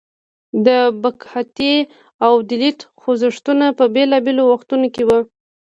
د 0.65 0.67
بکهتي 1.01 1.75
او 2.25 2.33
دلیت 2.49 2.79
خوځښتونه 3.01 3.65
په 3.77 3.83
بیلابیلو 3.95 4.43
وختونو 4.51 4.87
کې 4.95 5.03
وو. 5.07 5.19